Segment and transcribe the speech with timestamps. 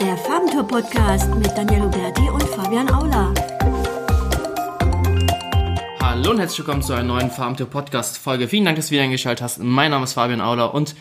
[0.00, 3.32] Der Farbentour Podcast mit Daniel Huberti und Fabian Aula.
[6.00, 8.48] Hallo und herzlich willkommen zu einer neuen Farbentour Podcast Folge.
[8.48, 9.58] Vielen Dank, dass du wieder eingeschaltet hast.
[9.58, 10.96] Mein Name ist Fabian Aula und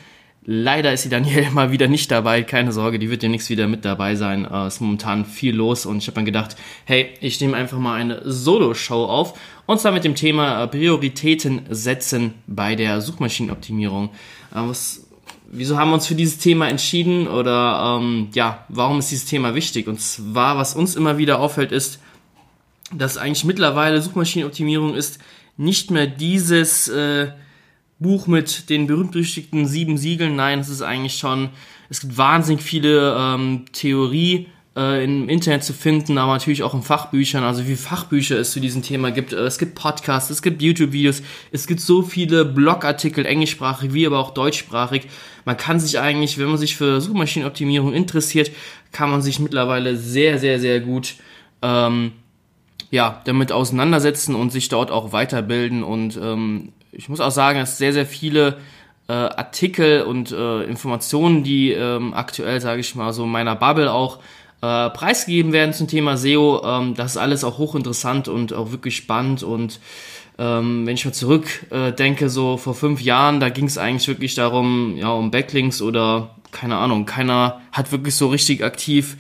[0.46, 2.44] leider ist die Daniel mal wieder nicht dabei.
[2.44, 4.46] Keine Sorge, die wird demnächst wieder mit dabei sein.
[4.46, 6.56] Es äh, ist momentan viel los und ich habe mir gedacht,
[6.86, 11.64] hey, ich nehme einfach mal eine Solo-Show auf und zwar mit dem Thema äh, Prioritäten
[11.70, 14.10] setzen bei der Suchmaschinenoptimierung.
[14.52, 15.03] Äh, was
[15.54, 19.56] wieso haben wir uns für dieses Thema entschieden oder ähm, ja, warum ist dieses Thema
[19.56, 19.88] wichtig?
[19.88, 22.00] Und zwar, was uns immer wieder auffällt, ist,
[22.92, 25.20] dass eigentlich mittlerweile Suchmaschinenoptimierung ist
[25.58, 27.32] nicht mehr dieses äh,
[28.00, 30.36] Buch mit den berühmt-berüchtigten sieben Siegeln.
[30.36, 31.50] Nein, es ist eigentlich schon,
[31.90, 36.82] es gibt wahnsinnig viele ähm, Theorie äh, im Internet zu finden, aber natürlich auch in
[36.82, 39.34] Fachbüchern, also wie Fachbücher es zu diesem Thema gibt.
[39.34, 44.20] Äh, es gibt Podcasts, es gibt YouTube-Videos, es gibt so viele Blogartikel, englischsprachig wie aber
[44.20, 45.08] auch deutschsprachig.
[45.46, 48.52] Man kann sich eigentlich, wenn man sich für Suchmaschinenoptimierung interessiert,
[48.92, 51.16] kann man sich mittlerweile sehr, sehr, sehr gut
[51.62, 52.14] ähm,
[52.92, 55.84] ja, damit auseinandersetzen und sich dort auch weiterbilden.
[55.84, 58.58] Und ähm, ich muss auch sagen, dass sehr, sehr viele
[59.08, 63.92] äh, Artikel und äh, Informationen, die ähm, aktuell, sage ich mal, so in meiner Bubble
[63.92, 64.20] auch
[64.64, 66.62] äh, preisgegeben werden zum Thema SEO.
[66.64, 69.44] Ähm, das ist alles auch hochinteressant und auch wirklich spannend.
[69.44, 69.82] Und
[70.40, 74.36] ähm, wenn ich mal zurück äh, so vor fünf Jahren, da ging es eigentlich wirklich
[74.36, 79.18] darum, ja, um Backlinks oder keine Ahnung, keiner hat wirklich so richtig aktiv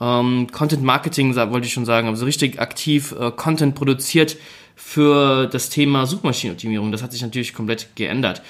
[0.00, 4.38] ähm, Content Marketing, wollte ich schon sagen, aber so richtig aktiv äh, Content produziert
[4.76, 6.90] für das Thema Suchmaschinenoptimierung.
[6.90, 8.40] Das hat sich natürlich komplett geändert.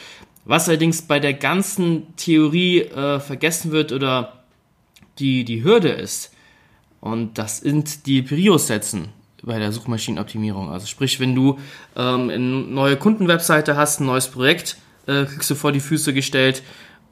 [0.44, 4.44] Was allerdings bei der ganzen Theorie äh, vergessen wird oder
[5.19, 6.35] die, die Hürde ist,
[7.00, 9.08] und das sind die Prios setzen
[9.42, 10.70] bei der Suchmaschinenoptimierung.
[10.70, 11.58] Also sprich, wenn du
[11.94, 16.62] ähm, eine neue Kundenwebseite hast, ein neues Projekt, äh, kriegst du vor die Füße gestellt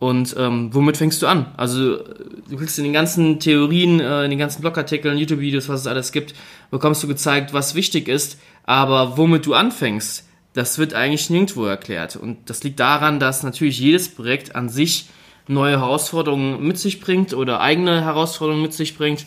[0.00, 1.46] und ähm, womit fängst du an?
[1.56, 5.86] Also du kriegst in den ganzen Theorien, äh, in den ganzen Blogartikeln, YouTube-Videos, was es
[5.86, 6.34] alles gibt,
[6.70, 12.16] bekommst du gezeigt, was wichtig ist, aber womit du anfängst, das wird eigentlich nirgendwo erklärt.
[12.16, 15.08] Und das liegt daran, dass natürlich jedes Projekt an sich
[15.46, 19.26] neue Herausforderungen mit sich bringt oder eigene Herausforderungen mit sich bringt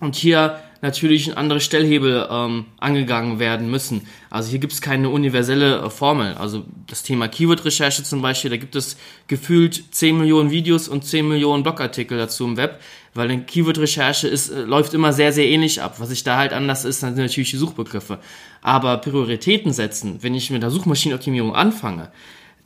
[0.00, 4.06] und hier natürlich andere Stellhebel ähm, angegangen werden müssen.
[4.30, 6.34] Also hier gibt es keine universelle äh, Formel.
[6.34, 8.96] Also das Thema Keyword-Recherche zum Beispiel, da gibt es
[9.26, 12.80] gefühlt 10 Millionen Videos und 10 Millionen Blogartikel dazu im Web,
[13.14, 15.96] weil eine Keyword-Recherche ist, äh, läuft immer sehr, sehr ähnlich ab.
[15.98, 18.18] Was sich da halt anders ist, sind natürlich die Suchbegriffe.
[18.60, 22.10] Aber Prioritäten setzen, wenn ich mit der Suchmaschinenoptimierung anfange,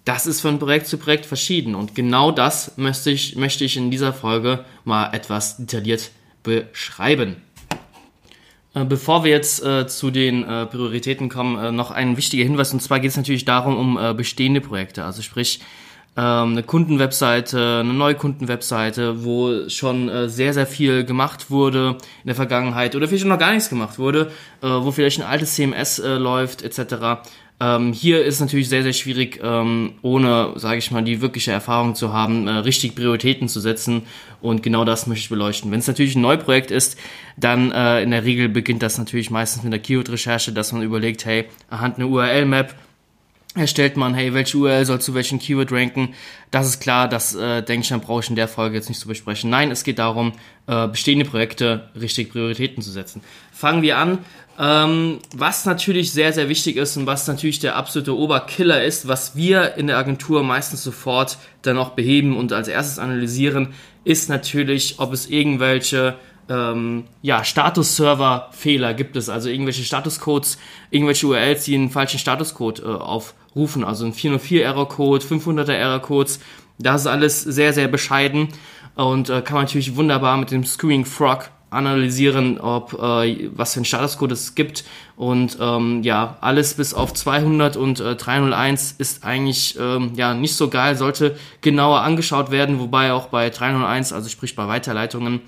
[0.04, 1.74] das ist von Projekt zu Projekt verschieden.
[1.74, 6.10] Und genau das möchte ich, möchte ich in dieser Folge mal etwas detailliert
[6.42, 7.36] beschreiben.
[8.74, 12.72] Äh, bevor wir jetzt äh, zu den äh, Prioritäten kommen, äh, noch ein wichtiger Hinweis.
[12.72, 15.04] Und zwar geht es natürlich darum, um äh, bestehende Projekte.
[15.04, 15.60] Also sprich,
[16.16, 22.26] ähm, eine Kundenwebseite, eine neue Kundenwebseite, wo schon äh, sehr, sehr viel gemacht wurde in
[22.26, 24.30] der Vergangenheit oder vielleicht noch gar nichts gemacht wurde,
[24.60, 27.22] wo vielleicht ein altes CMS läuft etc.
[27.62, 31.94] Ähm, hier ist natürlich sehr, sehr schwierig, ähm, ohne, sage ich mal, die wirkliche Erfahrung
[31.94, 34.02] zu haben, äh, richtig Prioritäten zu setzen.
[34.40, 35.70] Und genau das möchte ich beleuchten.
[35.70, 36.98] Wenn es natürlich ein Neuprojekt ist,
[37.36, 41.26] dann äh, in der Regel beginnt das natürlich meistens mit der Keyword-Recherche, dass man überlegt,
[41.26, 42.74] hey, anhand einer URL-Map
[43.54, 46.14] erstellt man, hey, welche URL soll zu welchem Keyword ranken.
[46.50, 49.00] Das ist klar, das äh, denke ich, dann brauche ich in der Folge jetzt nicht
[49.00, 49.50] zu besprechen.
[49.50, 50.32] Nein, es geht darum,
[50.66, 53.22] äh, bestehende Projekte richtig Prioritäten zu setzen.
[53.52, 54.18] Fangen wir an
[54.60, 59.34] ähm, was natürlich sehr, sehr wichtig ist und was natürlich der absolute Oberkiller ist, was
[59.34, 63.72] wir in der Agentur meistens sofort dann auch beheben und als erstes analysieren,
[64.04, 66.16] ist natürlich, ob es irgendwelche
[66.50, 70.58] ähm, ja, Status-Server-Fehler gibt es, also irgendwelche Statuscodes,
[70.90, 76.40] irgendwelche URLs, die einen falschen Statuscode äh, aufrufen, also ein 404-Error-Code, 500er-Error-Codes,
[76.78, 78.48] das ist alles sehr, sehr bescheiden.
[78.96, 83.80] Und äh, kann man natürlich wunderbar mit dem Screaming Frog analysieren, ob äh, was für
[83.80, 84.84] ein Statuscode es gibt.
[85.16, 90.56] Und ähm, ja alles bis auf 200 und äh, 301 ist eigentlich ähm, ja nicht
[90.56, 95.40] so geil, sollte genauer angeschaut werden, wobei auch bei 301, also sprich bei Weiterleitungen,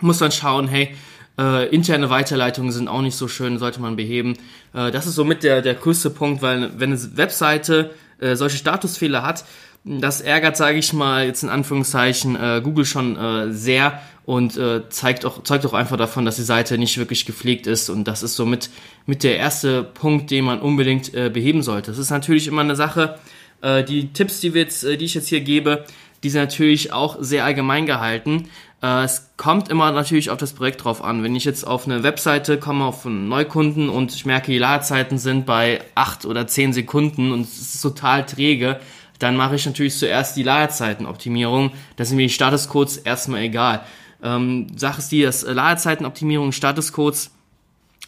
[0.00, 0.94] muss man schauen, hey
[1.38, 4.34] äh, interne Weiterleitungen sind auch nicht so schön, sollte man beheben.
[4.74, 9.22] Äh, das ist somit der der größte Punkt, weil wenn eine Webseite äh, solche Statusfehler
[9.22, 9.44] hat,
[9.84, 14.88] das ärgert, sage ich mal, jetzt in Anführungszeichen äh, Google schon äh, sehr und äh,
[14.90, 18.22] zeigt auch zeugt auch einfach davon, dass die Seite nicht wirklich gepflegt ist und das
[18.22, 18.68] ist somit
[19.06, 21.92] mit der erste Punkt, den man unbedingt äh, beheben sollte.
[21.92, 23.18] Das ist natürlich immer eine Sache.
[23.62, 25.84] Äh, die Tipps, die, wir jetzt, äh, die ich jetzt hier gebe,
[26.22, 28.50] die sind natürlich auch sehr allgemein gehalten.
[28.82, 31.22] Äh, es kommt immer natürlich auf das Projekt drauf an.
[31.22, 35.18] Wenn ich jetzt auf eine Webseite komme, auf einen Neukunden und ich merke, die Ladezeiten
[35.18, 38.80] sind bei acht oder zehn Sekunden und es ist total träge,
[39.18, 41.72] dann mache ich natürlich zuerst die Ladezeitenoptimierung.
[41.96, 43.82] Da sind mir die Statuscodes erstmal egal.
[44.22, 47.30] Ähm, Sache ist die, dass Ladezeitenoptimierung, Statuscodes,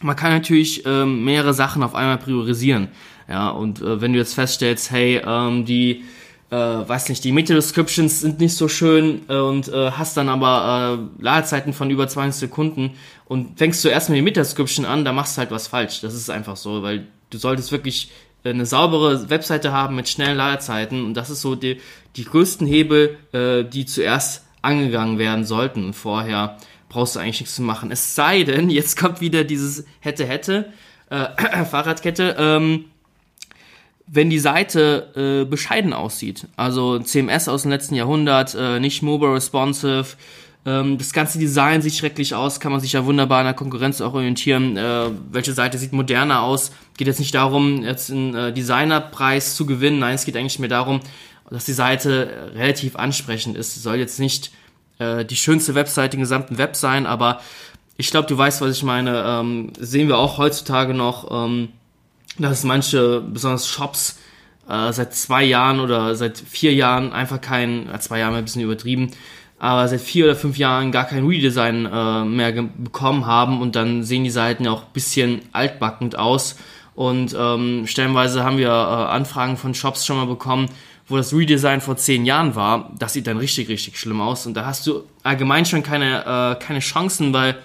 [0.01, 2.87] man kann natürlich ähm, mehrere Sachen auf einmal priorisieren.
[3.29, 6.03] Ja, und äh, wenn du jetzt feststellst, hey, ähm, die,
[6.51, 10.99] äh, weiß nicht, die Meta-Descriptions sind nicht so schön äh, und äh, hast dann aber
[11.19, 12.91] äh, Ladezeiten von über 20 Sekunden
[13.25, 16.01] und fängst du erstmal die Meta-Description an, da machst du halt was falsch.
[16.01, 18.11] Das ist einfach so, weil du solltest wirklich
[18.43, 21.79] eine saubere Webseite haben mit schnellen Ladezeiten und das ist so die,
[22.17, 26.57] die größten Hebel, äh, die zuerst angegangen werden sollten und vorher
[26.89, 27.91] brauchst du eigentlich nichts zu machen.
[27.91, 30.73] Es sei denn, jetzt kommt wieder dieses hätte hätte
[31.09, 32.35] äh, Fahrradkette.
[32.37, 32.85] Ähm,
[34.13, 39.33] wenn die Seite äh, bescheiden aussieht, also CMS aus dem letzten Jahrhundert, äh, nicht mobile
[39.33, 40.17] responsive,
[40.65, 44.01] ähm, das ganze Design sieht schrecklich aus, kann man sich ja wunderbar an der Konkurrenz
[44.01, 44.75] auch orientieren.
[44.75, 46.73] Äh, welche Seite sieht moderner aus?
[46.97, 49.99] Geht jetzt nicht darum, jetzt einen äh, Designerpreis zu gewinnen.
[49.99, 50.99] Nein, es geht eigentlich mehr darum,
[51.49, 53.81] dass die Seite relativ ansprechend ist.
[53.81, 54.51] Soll jetzt nicht
[54.99, 57.39] äh, die schönste Webseite im gesamten Web sein, aber
[57.95, 59.23] ich glaube, du weißt, was ich meine.
[59.25, 61.45] Ähm, sehen wir auch heutzutage noch.
[61.45, 61.69] Ähm,
[62.37, 64.19] dass manche, besonders Shops,
[64.69, 68.61] äh, seit zwei Jahren oder seit vier Jahren einfach kein, äh, zwei Jahre ein bisschen
[68.61, 69.11] übertrieben,
[69.59, 74.03] aber seit vier oder fünf Jahren gar kein Redesign äh, mehr bekommen haben und dann
[74.03, 76.55] sehen die Seiten ja auch ein bisschen altbackend aus.
[76.95, 80.67] Und ähm, stellenweise haben wir äh, Anfragen von Shops schon mal bekommen,
[81.07, 82.91] wo das Redesign vor zehn Jahren war.
[82.97, 84.45] Das sieht dann richtig, richtig schlimm aus.
[84.45, 87.57] Und da hast du allgemein schon keine, äh, keine Chancen, weil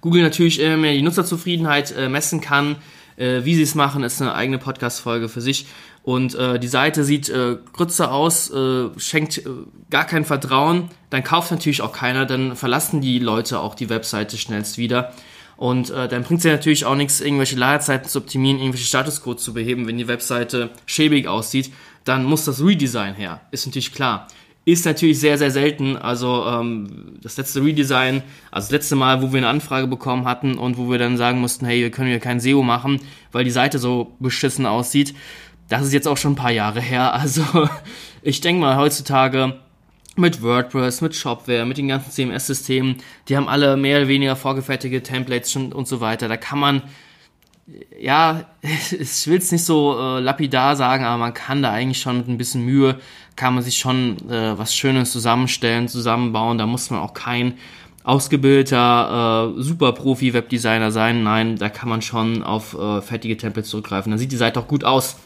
[0.00, 2.76] Google natürlich immer mehr die Nutzerzufriedenheit äh, messen kann
[3.18, 5.66] äh, wie sie es machen, ist eine eigene Podcast-Folge für sich.
[6.02, 9.44] Und äh, die Seite sieht äh, grütze aus, äh, schenkt äh,
[9.90, 10.88] gar kein Vertrauen.
[11.10, 15.12] Dann kauft natürlich auch keiner, dann verlassen die Leute auch die Webseite schnellst wieder.
[15.58, 19.42] Und äh, dann bringt es ja natürlich auch nichts, irgendwelche Ladezeiten zu optimieren, irgendwelche Statuscodes
[19.42, 21.72] zu beheben, wenn die Webseite schäbig aussieht.
[22.04, 24.28] Dann muss das Redesign her, ist natürlich klar.
[24.68, 25.96] Ist natürlich sehr, sehr selten.
[25.96, 30.58] Also ähm, das letzte Redesign, also das letzte Mal, wo wir eine Anfrage bekommen hatten
[30.58, 33.00] und wo wir dann sagen mussten, hey, wir können hier kein SEO machen,
[33.32, 35.14] weil die Seite so beschissen aussieht.
[35.70, 37.14] Das ist jetzt auch schon ein paar Jahre her.
[37.18, 37.66] Also
[38.20, 39.54] ich denke mal, heutzutage
[40.16, 42.96] mit WordPress, mit Shopware, mit den ganzen CMS-Systemen,
[43.28, 46.28] die haben alle mehr oder weniger vorgefertigte Templates und so weiter.
[46.28, 46.82] Da kann man
[48.00, 52.18] ja, ich will es nicht so äh, lapidar sagen, aber man kann da eigentlich schon
[52.18, 52.96] mit ein bisschen Mühe,
[53.36, 56.58] kann man sich schon äh, was Schönes zusammenstellen, zusammenbauen.
[56.58, 57.54] Da muss man auch kein
[58.04, 61.22] ausgebildeter äh, Super-Profi-Webdesigner sein.
[61.22, 64.10] Nein, da kann man schon auf äh, fertige Templates zurückgreifen.
[64.10, 65.16] Dann sieht die Seite auch gut aus.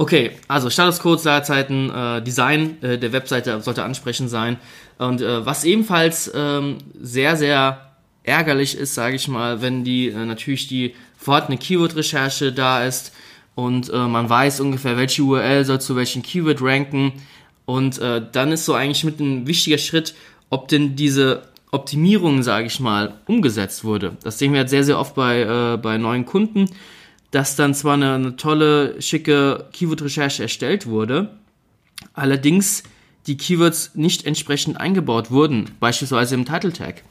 [0.00, 4.56] Okay, also Statuscodes, Ladezeiten, äh, Design äh, der Webseite sollte ansprechend sein.
[4.98, 7.87] Und äh, was ebenfalls ähm, sehr, sehr
[8.28, 13.12] ärgerlich ist, sage ich mal, wenn die äh, natürlich die vorhandene Keyword-Recherche da ist
[13.58, 17.12] und äh, man weiß ungefähr, welche URL soll zu welchem Keyword ranken.
[17.64, 20.14] Und äh, dann ist so eigentlich mit ein wichtiger Schritt,
[20.48, 21.42] ob denn diese
[21.72, 24.16] Optimierung, sage ich mal, umgesetzt wurde.
[24.22, 26.66] Das sehen wir jetzt sehr, sehr oft bei, äh, bei neuen Kunden,
[27.32, 31.30] dass dann zwar eine, eine tolle, schicke Keyword-Recherche erstellt wurde,
[32.14, 32.84] allerdings
[33.26, 37.02] die Keywords nicht entsprechend eingebaut wurden, beispielsweise im Title Tag.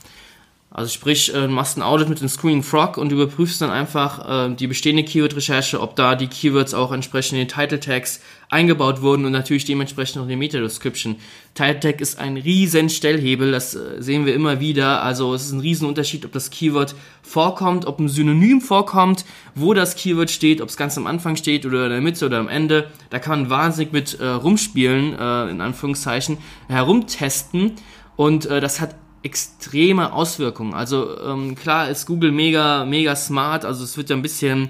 [0.70, 4.54] Also sprich, äh, machst ein Audit mit dem Screaming Frog und überprüfst dann einfach äh,
[4.54, 8.20] die bestehende Keyword-Recherche, ob da die Keywords auch entsprechend in den Title Tags
[8.50, 11.16] eingebaut wurden und natürlich dementsprechend auch in die Meta-Description.
[11.54, 15.04] Title Tag ist ein riesen Stellhebel, das äh, sehen wir immer wieder.
[15.04, 19.24] Also es ist ein riesen Unterschied, ob das Keyword vorkommt, ob ein Synonym vorkommt,
[19.56, 22.40] wo das Keyword steht, ob es ganz am Anfang steht oder in der Mitte oder
[22.40, 22.92] am Ende.
[23.10, 27.72] Da kann man wahnsinnig mit äh, rumspielen, äh, in Anführungszeichen, herumtesten
[28.18, 30.74] und äh, das hat extreme Auswirkungen.
[30.74, 34.70] Also ähm, klar ist Google mega, mega smart, also es wird ja ein bisschen,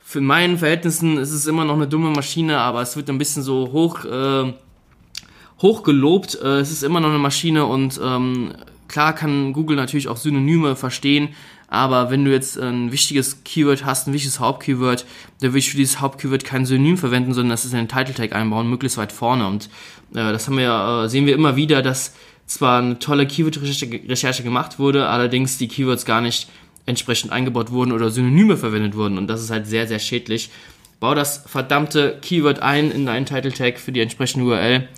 [0.00, 3.42] für meinen Verhältnissen ist es immer noch eine dumme Maschine, aber es wird ein bisschen
[3.42, 4.52] so hoch, äh,
[5.60, 6.38] hoch gelobt.
[6.42, 8.54] Äh, es ist immer noch eine Maschine und ähm,
[8.88, 11.30] klar kann Google natürlich auch Synonyme verstehen,
[11.70, 15.04] aber wenn du jetzt ein wichtiges Keyword hast, ein wichtiges Hauptkeyword,
[15.40, 18.14] dann will ich für dieses Hauptkeyword kein Synonym verwenden, sondern das ist in den Title
[18.14, 19.46] Tag einbauen, möglichst weit vorne.
[19.46, 19.66] Und
[20.12, 22.14] äh, das haben wir, äh, sehen wir immer wieder, dass
[22.48, 26.48] zwar eine tolle Keyword-Recherche gemacht wurde, allerdings die Keywords gar nicht
[26.86, 30.50] entsprechend eingebaut wurden oder Synonyme verwendet wurden und das ist halt sehr, sehr schädlich.
[30.98, 34.88] Bau das verdammte Keyword ein in deinen Title Tag für die entsprechende URL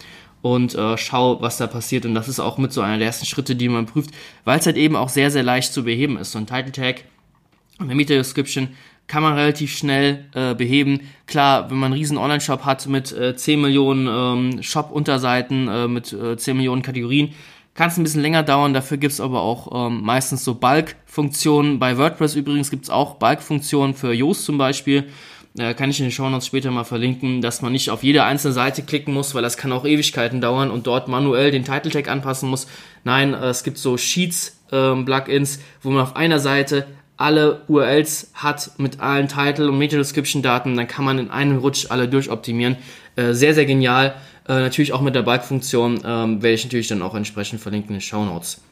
[0.41, 2.07] und äh, schau, was da passiert.
[2.07, 4.11] Und das ist auch mit so einer der ersten Schritte, die man prüft,
[4.45, 6.33] weil es halt eben auch sehr, sehr leicht zu beheben ist.
[6.33, 7.05] So ein Title Tag
[7.79, 8.69] eine Meta Description
[9.11, 11.01] kann man relativ schnell äh, beheben.
[11.27, 16.13] Klar, wenn man einen riesen Online-Shop hat mit äh, 10 Millionen ähm, Shop-Unterseiten, äh, mit
[16.13, 17.35] äh, 10 Millionen Kategorien,
[17.75, 18.73] kann es ein bisschen länger dauern.
[18.73, 21.81] Dafür gibt es aber auch ähm, meistens so Bulk-Funktionen.
[21.81, 25.09] Bei WordPress übrigens gibt es auch Bulk-Funktionen für Yoast zum Beispiel.
[25.59, 28.23] äh, kann ich in den Show Notes später mal verlinken, dass man nicht auf jede
[28.23, 31.91] einzelne Seite klicken muss, weil das kann auch Ewigkeiten dauern und dort manuell den Title
[31.91, 32.69] Tag anpassen muss.
[33.03, 36.87] Nein, äh, es gibt so Sheets ähm, Plugins, wo man auf einer Seite
[37.21, 41.59] alle URLs hat mit allen Title und Meta Description Daten, dann kann man in einem
[41.59, 42.77] Rutsch alle durchoptimieren.
[43.17, 44.15] Äh, sehr, sehr genial.
[44.49, 47.97] Äh, natürlich auch mit der Bulk-Funktion ähm, werde ich natürlich dann auch entsprechend verlinken in
[47.97, 48.63] den Show Notes.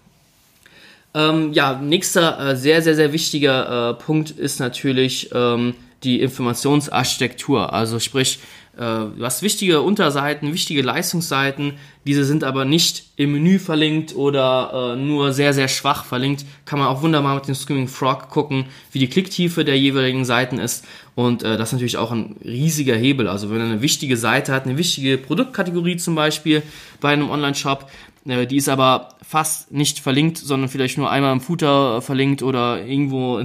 [1.15, 7.73] Ähm, ja, nächster äh, sehr, sehr, sehr wichtiger Punkt ist natürlich ähm, die Informationsarchitektur.
[7.73, 8.41] Also sprich,
[8.79, 11.75] du hast wichtige Unterseiten, wichtige Leistungsseiten,
[12.07, 16.47] diese sind aber nicht im Menü verlinkt oder äh, nur sehr, sehr schwach verlinkt.
[16.65, 20.59] Kann man auch wunderbar mit dem Screaming Frog gucken, wie die Klicktiefe der jeweiligen Seiten
[20.59, 20.87] ist.
[21.17, 23.29] Und äh, das ist natürlich auch ein riesiger Hebel.
[23.29, 26.63] Also wenn er eine wichtige Seite hat, eine wichtige Produktkategorie zum Beispiel
[27.01, 27.91] bei einem Online-Shop,
[28.27, 32.85] äh, die ist aber fast nicht verlinkt, sondern vielleicht nur einmal im Footer verlinkt oder
[32.85, 33.43] irgendwo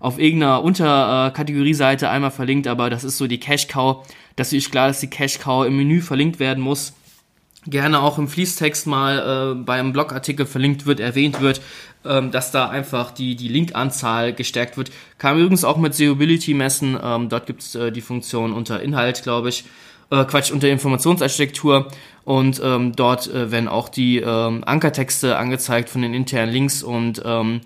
[0.00, 4.06] auf irgendeiner Unterkategorieseite einmal verlinkt, aber das ist so die Cash Cow.
[4.36, 6.94] Das ist klar, dass die Cash Cow im Menü verlinkt werden muss.
[7.66, 11.60] Gerne auch im Fließtext mal äh, beim Blogartikel verlinkt wird, erwähnt wird,
[12.04, 14.90] ähm, dass da einfach die, die Linkanzahl gestärkt wird.
[15.18, 16.96] Kann man übrigens auch mit Seeability messen.
[17.02, 19.64] Ähm, dort gibt es äh, die Funktion unter Inhalt, glaube ich.
[20.10, 21.88] Äh, Quatsch, unter Informationsarchitektur.
[22.24, 27.20] Und ähm, dort äh, werden auch die ähm, Ankertexte angezeigt von den internen Links und
[27.24, 27.60] ähm,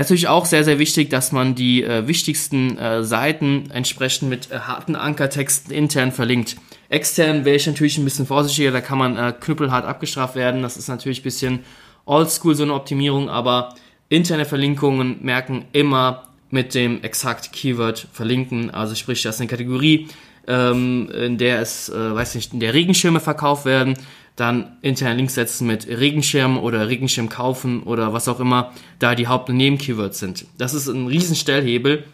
[0.00, 4.60] natürlich auch sehr, sehr wichtig, dass man die äh, wichtigsten äh, Seiten entsprechend mit äh,
[4.60, 6.56] harten Ankertexten intern verlinkt.
[6.88, 10.62] Extern wäre ich natürlich ein bisschen vorsichtiger, da kann man äh, knüppelhart abgestraft werden.
[10.62, 11.60] Das ist natürlich ein bisschen
[12.06, 13.74] oldschool, so eine Optimierung, aber
[14.08, 18.70] interne Verlinkungen merken immer mit dem exakt Keyword verlinken.
[18.70, 20.08] Also sprich, das ist eine Kategorie,
[20.46, 23.96] ähm, in der es, äh, weiß nicht, in der Regenschirme verkauft werden
[24.36, 29.28] dann interne Links setzen mit Regenschirm oder Regenschirm kaufen oder was auch immer da die
[29.28, 30.46] Haupt- und Nebenkeywords sind.
[30.58, 32.04] Das ist ein Riesenstellhebel.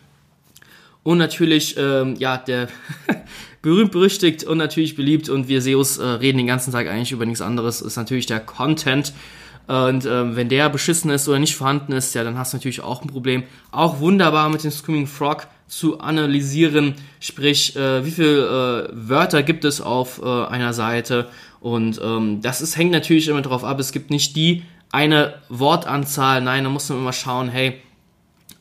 [1.04, 2.68] Und natürlich, ähm, ja, der
[3.62, 7.24] berühmt, berüchtigt und natürlich beliebt und wir SEOs äh, reden den ganzen Tag eigentlich über
[7.24, 9.12] nichts anderes, ist natürlich der Content.
[9.68, 12.80] Und ähm, wenn der beschissen ist oder nicht vorhanden ist, ja, dann hast du natürlich
[12.80, 13.44] auch ein Problem.
[13.70, 19.66] Auch wunderbar mit dem Screaming Frog zu analysieren, sprich, äh, wie viele äh, Wörter gibt
[19.66, 21.28] es auf äh, einer Seite
[21.60, 26.40] und ähm, das ist, hängt natürlich immer darauf ab, es gibt nicht die eine Wortanzahl,
[26.40, 27.80] nein, da muss man immer schauen, hey,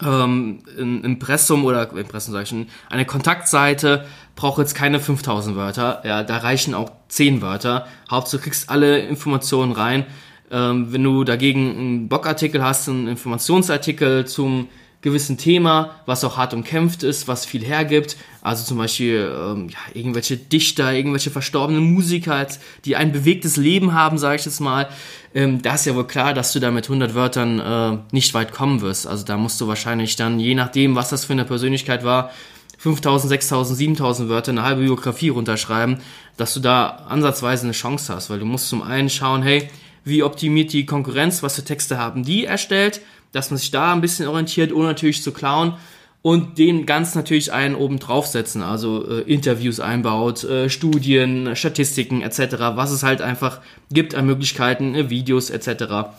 [0.03, 4.05] ähm, ein Impressum oder Impressum sage ich eine Kontaktseite
[4.37, 7.87] braucht jetzt keine 5000 Wörter, ja, da reichen auch 10 Wörter.
[8.09, 10.05] Hauptsache du kriegst alle Informationen rein.
[10.49, 14.69] Ähm, wenn du dagegen einen Blogartikel hast, einen Informationsartikel zum
[15.07, 18.17] gewissen Thema, was auch hart umkämpft ist, was viel hergibt.
[18.41, 22.45] Also zum Beispiel ähm, ja, irgendwelche Dichter, irgendwelche verstorbenen Musiker,
[22.85, 24.89] die ein bewegtes Leben haben, sage ich jetzt mal.
[25.33, 28.51] Ähm, da ist ja wohl klar, dass du da mit 100 Wörtern äh, nicht weit
[28.51, 29.07] kommen wirst.
[29.07, 32.31] Also da musst du wahrscheinlich dann, je nachdem, was das für eine Persönlichkeit war,
[32.77, 35.97] 5000, 6000, 7000 Wörter, eine halbe Biografie runterschreiben,
[36.37, 38.29] dass du da ansatzweise eine Chance hast.
[38.29, 39.69] Weil du musst zum einen schauen, hey,
[40.07, 44.01] wie optimiert die Konkurrenz, was für Texte haben die erstellt, dass man sich da ein
[44.01, 45.73] bisschen orientiert, ohne natürlich zu klauen
[46.21, 52.57] und den ganz natürlich einen oben draufsetzen, also äh, Interviews einbaut, äh, Studien, Statistiken etc.,
[52.75, 56.09] was es halt einfach gibt an Möglichkeiten, äh, Videos etc.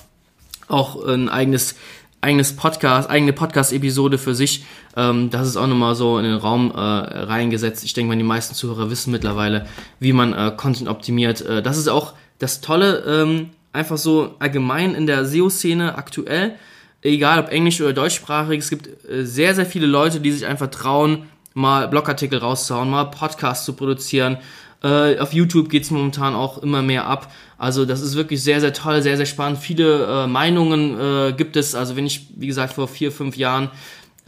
[0.69, 1.75] Auch ein eigenes
[2.21, 4.65] eigenes Podcast, eigene Podcast-Episode für sich.
[4.97, 7.85] Ähm, das ist auch nochmal so in den Raum äh, reingesetzt.
[7.85, 9.67] Ich denke mal, die meisten Zuhörer wissen mittlerweile,
[10.01, 11.43] wie man äh, Content optimiert.
[11.43, 16.57] Äh, das ist auch das Tolle, ähm, einfach so allgemein in der SEO-Szene aktuell
[17.03, 20.69] egal ob englisch oder deutschsprachig, es gibt äh, sehr, sehr viele Leute, die sich einfach
[20.69, 21.25] trauen,
[21.55, 24.39] mal Blogartikel rauszuhauen, mal Podcasts zu produzieren.
[24.83, 27.33] Äh, auf YouTube geht's momentan auch immer mehr ab.
[27.57, 29.59] Also das ist wirklich sehr, sehr toll, sehr, sehr spannend.
[29.59, 31.75] Viele äh, Meinungen gibt es.
[31.75, 33.71] Also wenn ich, wie gesagt, vor vier, fünf Jahren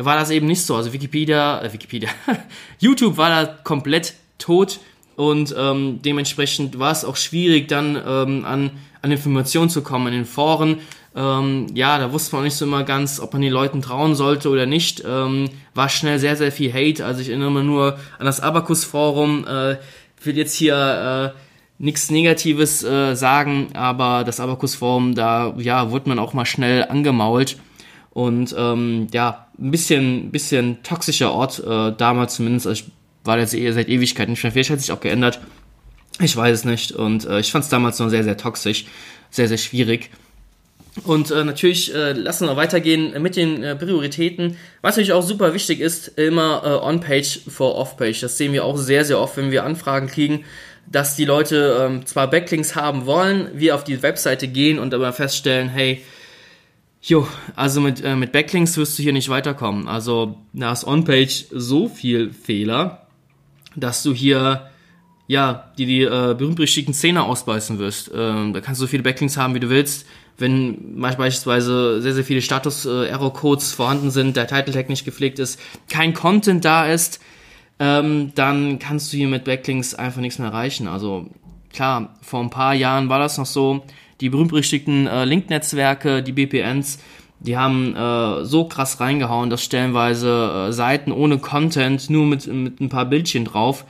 [0.04, 0.76] war das eben nicht so.
[0.76, 2.08] Also Wikipedia, äh, Wikipedia,
[2.78, 4.80] YouTube war da komplett tot
[5.16, 8.70] und ähm, dementsprechend war es auch schwierig, dann ähm, an,
[9.02, 10.78] an Informationen zu kommen in den Foren.
[11.20, 14.48] Ähm, ja, da wusste man nicht so immer ganz, ob man den Leuten trauen sollte
[14.48, 15.02] oder nicht.
[15.06, 17.04] Ähm, war schnell sehr, sehr viel Hate.
[17.04, 19.46] Also ich erinnere mich nur an das Abacus-Forum.
[19.46, 19.76] Äh,
[20.22, 21.38] will jetzt hier äh,
[21.78, 27.58] nichts Negatives äh, sagen, aber das Abacus-Forum, da ja, wurde man auch mal schnell angemault.
[28.10, 32.66] Und ähm, ja, ein bisschen, bisschen toxischer Ort, äh, damals zumindest.
[32.66, 32.90] Also ich
[33.24, 34.40] war jetzt eh seit Ewigkeiten nicht.
[34.40, 35.40] Vielleicht hat sich auch geändert.
[36.18, 36.92] Ich weiß es nicht.
[36.92, 38.86] Und äh, ich fand es damals noch sehr, sehr toxisch.
[39.30, 40.10] Sehr, sehr schwierig.
[41.04, 44.56] Und äh, natürlich äh, lassen wir weitergehen mit den äh, Prioritäten.
[44.82, 48.20] Was natürlich auch super wichtig ist, immer äh, On-Page vor Off-Page.
[48.20, 50.44] Das sehen wir auch sehr, sehr oft, wenn wir Anfragen kriegen,
[50.90, 55.12] dass die Leute ähm, zwar Backlinks haben wollen, wir auf die Webseite gehen und aber
[55.12, 56.02] feststellen, hey,
[57.02, 59.88] Jo, also mit, äh, mit Backlinks wirst du hier nicht weiterkommen.
[59.88, 63.06] Also da ist On-Page so viel Fehler,
[63.74, 64.70] dass du hier
[65.30, 68.10] ja, die die äh, berühmt-berüchtigten Szene ausbeißen wirst.
[68.12, 70.04] Ähm, da kannst du so viele Backlinks haben, wie du willst.
[70.40, 76.64] Wenn beispielsweise sehr, sehr viele Status-Error-Codes vorhanden sind, der Title-Tag nicht gepflegt ist, kein Content
[76.64, 77.20] da ist,
[77.78, 80.86] ähm, dann kannst du hier mit Backlinks einfach nichts mehr erreichen.
[80.88, 81.28] Also
[81.72, 83.84] klar, vor ein paar Jahren war das noch so.
[84.20, 86.98] Die berühmt-berüchtigten äh, Link-Netzwerke, die BPNs,
[87.40, 92.80] die haben äh, so krass reingehauen, dass stellenweise äh, Seiten ohne Content, nur mit, mit
[92.80, 93.86] ein paar Bildchen drauf,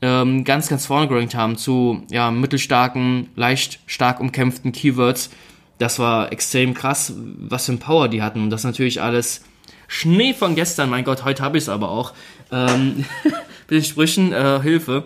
[0.00, 5.30] ähm, ganz, ganz vorne gerankt haben zu ja, mittelstarken, leicht stark umkämpften Keywords.
[5.78, 8.42] Das war extrem krass, was für ein Power die hatten.
[8.42, 9.42] Und das natürlich alles
[9.88, 10.90] Schnee von gestern.
[10.90, 12.12] Mein Gott, heute habe ich es aber auch.
[12.52, 15.04] Ähm, mit den Sprüchen, äh, Hilfe.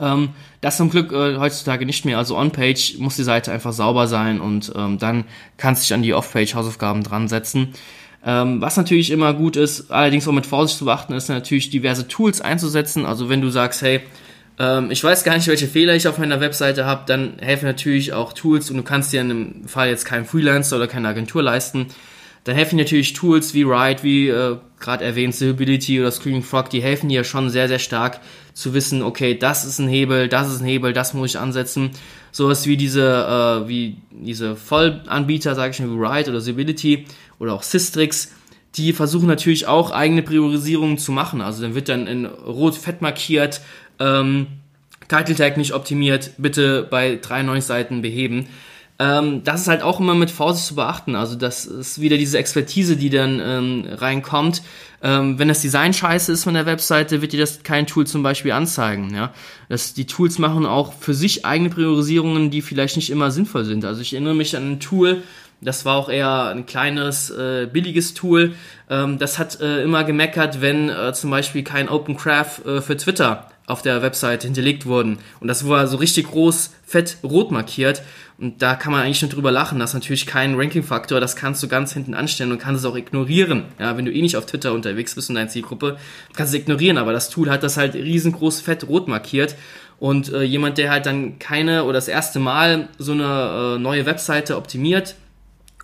[0.00, 0.30] Ähm,
[0.60, 2.18] das zum Glück äh, heutzutage nicht mehr.
[2.18, 5.24] Also on-page muss die Seite einfach sauber sein und ähm, dann
[5.56, 7.74] kannst du dich an die off-page Hausaufgaben dran setzen.
[8.24, 12.08] Ähm, was natürlich immer gut ist, allerdings auch mit Vorsicht zu beachten, ist natürlich diverse
[12.08, 13.06] Tools einzusetzen.
[13.06, 14.00] Also wenn du sagst, hey,
[14.58, 18.12] ähm, ich weiß gar nicht, welche Fehler ich auf meiner Webseite habe, dann helfen natürlich
[18.12, 21.42] auch Tools und du kannst dir in dem Fall jetzt keinen Freelancer oder keine Agentur
[21.42, 21.86] leisten.
[22.44, 26.80] Dann helfen natürlich Tools wie Ride, wie äh, gerade erwähnt, Stability oder Screaming Frog, die
[26.80, 28.20] helfen dir schon sehr, sehr stark
[28.54, 31.90] zu wissen, okay, das ist ein Hebel, das ist ein Hebel, das muss ich ansetzen.
[32.32, 37.04] Sowas wie diese, äh, wie diese Vollanbieter, sage ich mal, wie Ride oder Stability
[37.38, 38.32] oder auch Systrix,
[38.74, 41.40] die versuchen natürlich auch eigene Priorisierungen zu machen.
[41.40, 43.60] Also dann wird dann in rot fett markiert,
[44.00, 44.46] ähm,
[45.08, 48.46] Title Tag nicht optimiert, bitte bei 93 Seiten beheben.
[49.00, 51.14] Ähm, das ist halt auch immer mit Vorsicht zu beachten.
[51.14, 54.62] Also das ist wieder diese Expertise, die dann ähm, reinkommt.
[55.02, 58.24] Ähm, wenn das Design scheiße ist von der Webseite, wird dir das kein Tool zum
[58.24, 59.14] Beispiel anzeigen.
[59.14, 59.32] Ja?
[59.68, 63.84] Das, die Tools machen auch für sich eigene Priorisierungen, die vielleicht nicht immer sinnvoll sind.
[63.84, 65.22] Also ich erinnere mich an ein Tool,
[65.60, 68.54] das war auch eher ein kleines, äh, billiges Tool.
[68.90, 72.96] Ähm, das hat äh, immer gemeckert, wenn äh, zum Beispiel kein Open Craft äh, für
[72.96, 75.18] Twitter auf der Website hinterlegt wurden.
[75.40, 78.02] Und das war so richtig groß, fett, rot markiert.
[78.38, 79.78] Und da kann man eigentlich schon drüber lachen.
[79.78, 81.20] Das ist natürlich kein Ranking-Faktor.
[81.20, 83.64] Das kannst du ganz hinten anstellen und kannst es auch ignorieren.
[83.78, 85.98] Ja, wenn du eh nicht auf Twitter unterwegs bist in deiner Zielgruppe,
[86.34, 86.98] kannst du es ignorieren.
[86.98, 89.54] Aber das Tool hat das halt riesengroß, fett, rot markiert.
[89.98, 94.06] Und äh, jemand, der halt dann keine oder das erste Mal so eine äh, neue
[94.06, 95.16] Webseite optimiert,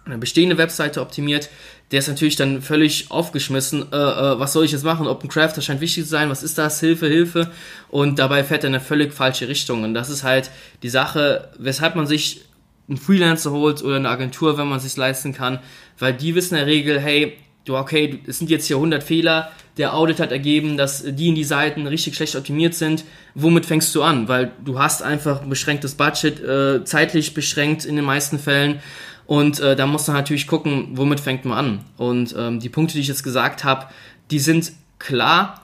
[0.04, 1.48] eine bestehende Webseite optimiert,
[1.90, 3.86] der ist natürlich dann völlig aufgeschmissen.
[3.92, 5.06] Äh, äh, was soll ich jetzt machen?
[5.06, 6.30] OpenCraft, das scheint wichtig zu sein.
[6.30, 6.80] Was ist das?
[6.80, 7.50] Hilfe, Hilfe.
[7.88, 9.84] Und dabei fährt er in eine völlig falsche Richtung.
[9.84, 10.50] Und das ist halt
[10.82, 12.46] die Sache, weshalb man sich
[12.88, 15.60] einen Freelancer holt oder eine Agentur, wenn man es sich leisten kann.
[15.98, 19.50] Weil die wissen in der Regel, hey, du, okay, es sind jetzt hier 100 Fehler.
[19.76, 23.04] Der Audit hat ergeben, dass die in die Seiten richtig schlecht optimiert sind.
[23.34, 24.28] Womit fängst du an?
[24.28, 28.80] Weil du hast einfach ein beschränktes Budget, äh, zeitlich beschränkt in den meisten Fällen.
[29.26, 31.84] Und äh, da muss man natürlich gucken, womit fängt man an.
[31.96, 33.87] Und ähm, die Punkte, die ich jetzt gesagt habe,
[34.30, 35.62] die sind klar,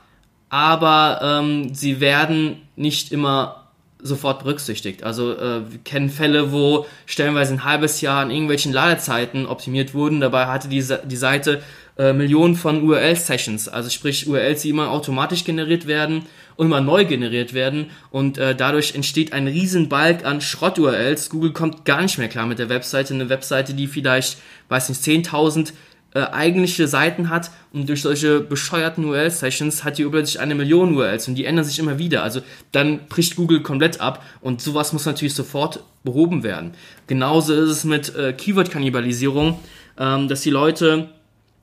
[0.48, 3.59] aber ähm, sie werden nicht immer
[4.02, 5.02] sofort berücksichtigt.
[5.02, 10.20] Also äh, wir kennen Fälle, wo stellenweise ein halbes Jahr an irgendwelchen Ladezeiten optimiert wurden.
[10.20, 11.62] Dabei hatte die, die Seite
[11.98, 17.04] äh, Millionen von URL-Sessions, also sprich URLs, die immer automatisch generiert werden und immer neu
[17.04, 21.30] generiert werden und äh, dadurch entsteht ein riesen Balk an Schrott-URLs.
[21.30, 23.12] Google kommt gar nicht mehr klar mit der Webseite.
[23.12, 25.72] Eine Webseite, die vielleicht, weiß nicht, 10.000
[26.14, 31.28] äh, eigentliche Seiten hat und durch solche bescheuerten URL-Sessions hat die plötzlich eine Million URLs
[31.28, 32.22] und die ändern sich immer wieder.
[32.22, 32.40] Also
[32.72, 36.72] dann bricht Google komplett ab und sowas muss natürlich sofort behoben werden.
[37.06, 39.58] Genauso ist es mit äh, Keyword-Kannibalisierung,
[39.98, 41.10] ähm, dass die Leute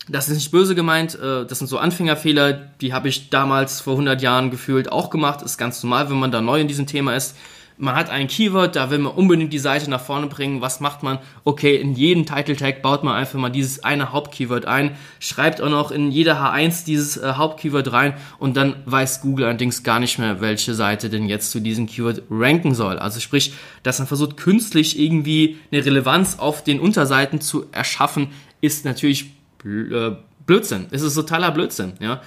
[0.10, 3.94] das ist nicht böse gemeint, äh, das sind so Anfängerfehler, die habe ich damals vor
[3.94, 7.16] 100 Jahren gefühlt auch gemacht, ist ganz normal, wenn man da neu in diesem Thema
[7.16, 7.36] ist.
[7.80, 10.62] Man hat ein Keyword, da will man unbedingt die Seite nach vorne bringen.
[10.62, 11.20] Was macht man?
[11.44, 15.70] Okay, in jeden Title Tag baut man einfach mal dieses eine Hauptkeyword ein, schreibt auch
[15.70, 20.18] noch in jeder H1 dieses äh, Hauptkeyword rein und dann weiß Google allerdings gar nicht
[20.18, 22.98] mehr, welche Seite denn jetzt zu diesem Keyword ranken soll.
[22.98, 28.86] Also sprich, dass man versucht künstlich irgendwie eine Relevanz auf den Unterseiten zu erschaffen, ist
[28.86, 30.16] natürlich äh,
[30.48, 30.88] Blödsinn.
[30.90, 32.22] Es ist totaler Blödsinn, ja.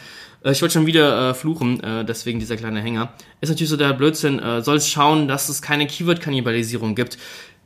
[0.44, 3.12] Äh, ich wollte schon wieder äh, fluchen, äh, deswegen dieser kleine Hänger.
[3.40, 4.38] Ist natürlich so der Blödsinn.
[4.38, 7.18] Äh, soll es schauen, dass es keine Keyword-Kannibalisierung gibt.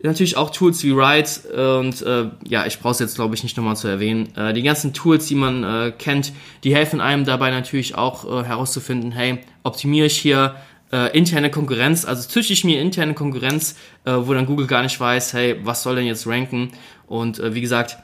[0.02, 3.56] Natürlich auch Tools wie Write und äh, ja, ich brauche es jetzt glaube ich nicht
[3.56, 4.36] nochmal zu erwähnen.
[4.36, 8.44] Äh, die ganzen Tools, die man äh, kennt, die helfen einem dabei natürlich auch äh,
[8.44, 10.56] herauszufinden, hey, optimiere ich hier
[10.92, 15.00] äh, interne Konkurrenz, also züchte ich mir interne Konkurrenz, äh, wo dann Google gar nicht
[15.00, 16.72] weiß, hey, was soll denn jetzt ranken?
[17.06, 17.96] Und äh, wie gesagt,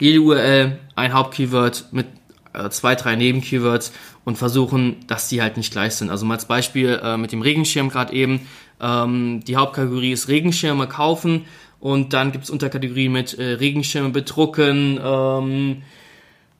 [0.00, 2.06] jede URL ein Hauptkeyword mit
[2.52, 3.92] äh, zwei, drei Nebenkeywords
[4.24, 6.10] und versuchen, dass die halt nicht gleich sind.
[6.10, 8.46] Also mal als Beispiel äh, mit dem Regenschirm gerade eben.
[8.80, 11.44] Ähm, die Hauptkategorie ist Regenschirme kaufen
[11.82, 15.82] Und dann gibt's Unterkategorien mit äh, Regenschirme bedrucken, ähm,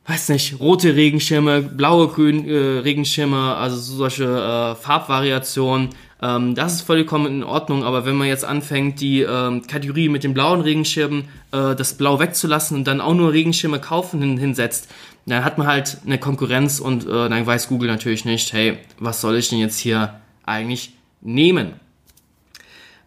[0.04, 5.90] weiß nicht, rote Regenschirme, blaue, grün äh, Regenschirme, also solche äh, Farbvariationen.
[6.20, 10.24] Ähm, das ist vollkommen in Ordnung, aber wenn man jetzt anfängt, die ähm, Kategorie mit
[10.24, 14.88] den blauen Regenschirmen, äh, das Blau wegzulassen und dann auch nur Regenschirme kaufen hin, hinsetzt,
[15.26, 19.20] dann hat man halt eine Konkurrenz und äh, dann weiß Google natürlich nicht, hey, was
[19.20, 21.74] soll ich denn jetzt hier eigentlich nehmen?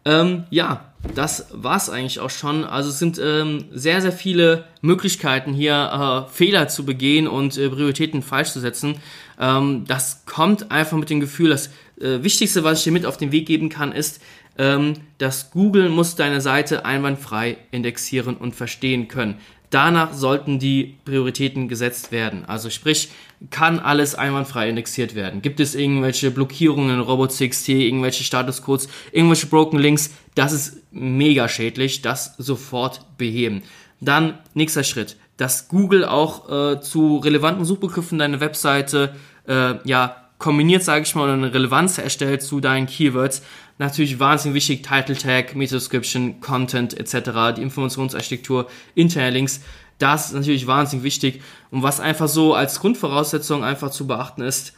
[0.06, 2.64] Ähm, ja, das war's eigentlich auch schon.
[2.64, 7.70] Also es sind ähm, sehr, sehr viele Möglichkeiten hier äh, Fehler zu begehen und äh,
[7.70, 8.98] Prioritäten falsch zu setzen.
[9.40, 11.68] Ähm, das kommt einfach mit dem Gefühl, das
[12.00, 14.22] äh, Wichtigste, was ich dir mit auf den Weg geben kann, ist,
[14.58, 19.40] ähm, dass Google muss deine Seite einwandfrei indexieren und verstehen können.
[19.76, 22.46] Danach sollten die Prioritäten gesetzt werden.
[22.46, 23.10] Also sprich,
[23.50, 25.42] kann alles einwandfrei indexiert werden?
[25.42, 30.12] Gibt es irgendwelche Blockierungen in Robots.txt, irgendwelche Statuscodes, irgendwelche Broken Links?
[30.34, 32.02] Das ist mega schädlich.
[32.02, 33.64] Das sofort beheben.
[34.00, 39.14] Dann nächster Schritt, dass Google auch äh, zu relevanten Suchbegriffen deine Webseite
[39.46, 43.42] äh, ja kombiniert, sage ich mal, oder eine Relevanz erstellt zu deinen Keywords.
[43.80, 49.62] Natürlich wahnsinnig wichtig, Title Tag, Meta-Description, Content etc., die Informationsarchitektur, interne Links.
[49.98, 51.42] Das ist natürlich wahnsinnig wichtig.
[51.72, 54.74] Und was einfach so als Grundvoraussetzung einfach zu beachten ist,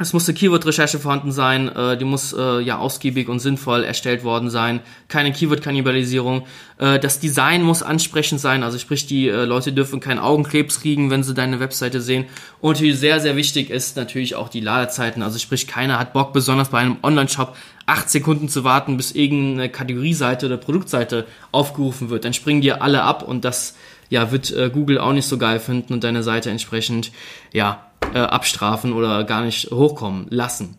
[0.00, 4.24] es muss eine Keyword-Recherche vorhanden sein, äh, die muss äh, ja ausgiebig und sinnvoll erstellt
[4.24, 6.46] worden sein, keine Keyword-Kannibalisierung.
[6.78, 11.10] Äh, das Design muss ansprechend sein, also sprich, die äh, Leute dürfen keinen Augenkrebs kriegen,
[11.10, 12.24] wenn sie deine Webseite sehen.
[12.60, 16.70] Und sehr, sehr wichtig ist natürlich auch die Ladezeiten, also sprich, keiner hat Bock, besonders
[16.70, 22.24] bei einem Online-Shop, acht Sekunden zu warten, bis irgendeine Kategorieseite oder Produktseite aufgerufen wird.
[22.24, 23.74] Dann springen dir alle ab und das
[24.08, 27.12] ja, wird äh, Google auch nicht so geil finden und deine Seite entsprechend
[27.52, 30.78] ja, äh, abstrafen oder gar nicht hochkommen lassen.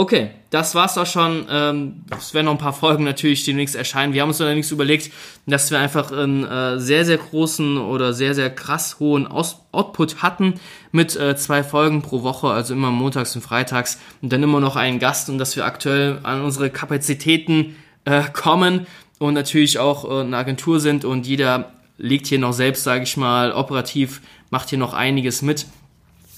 [0.00, 1.44] Okay, das war's auch schon.
[1.50, 4.12] Ähm, es werden noch ein paar Folgen natürlich demnächst erscheinen.
[4.12, 5.10] Wir haben uns allerdings überlegt,
[5.46, 10.22] dass wir einfach einen äh, sehr, sehr großen oder sehr, sehr krass hohen Aus Output
[10.22, 10.54] hatten
[10.92, 14.76] mit äh, zwei Folgen pro Woche, also immer montags und freitags und dann immer noch
[14.76, 18.86] einen Gast und dass wir aktuell an unsere Kapazitäten äh, kommen
[19.18, 23.16] und natürlich auch äh, eine Agentur sind und jeder legt hier noch selbst, sage ich
[23.16, 25.66] mal, operativ, macht hier noch einiges mit.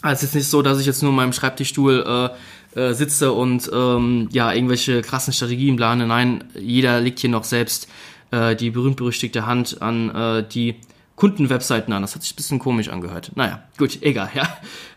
[0.03, 2.31] Also es ist nicht so, dass ich jetzt nur in meinem Schreibtischstuhl
[2.75, 6.07] äh, äh, sitze und ähm, ja irgendwelche krassen Strategien plane.
[6.07, 7.89] Nein, jeder legt hier noch selbst
[8.31, 10.77] äh, die berühmt-berüchtigte Hand an äh, die
[11.21, 12.01] Kundenwebseiten an.
[12.01, 13.33] Das hat sich ein bisschen komisch angehört.
[13.35, 14.49] Naja, gut, egal, ja.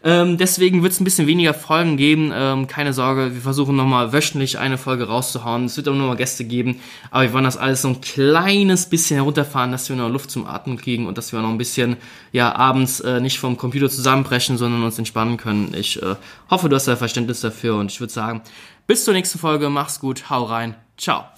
[0.06, 2.32] Ähm, deswegen wird es ein bisschen weniger Folgen geben.
[2.34, 5.66] Ähm, keine Sorge, wir versuchen nochmal wöchentlich eine Folge rauszuhauen.
[5.66, 6.80] Es wird auch nochmal Gäste geben.
[7.12, 10.48] Aber wir wollen das alles so ein kleines bisschen herunterfahren, dass wir noch Luft zum
[10.48, 11.98] Atmen kriegen und dass wir noch ein bisschen,
[12.32, 15.74] ja, abends äh, nicht vom Computer zusammenbrechen, sondern uns entspannen können.
[15.78, 16.16] Ich äh,
[16.50, 18.44] hoffe, du hast da Verständnis dafür und ich würde sagen,
[18.88, 19.70] bis zur nächsten Folge.
[19.70, 20.76] Mach's gut, hau rein.
[20.98, 21.33] Ciao.